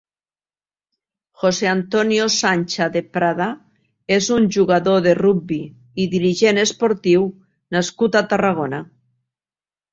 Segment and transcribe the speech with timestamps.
[1.41, 3.47] José Antonio Sancha de Prada
[4.17, 5.61] és un jugador de rugbi
[6.07, 7.31] i dirigent esportiu
[7.79, 8.85] nascut a Tarragona.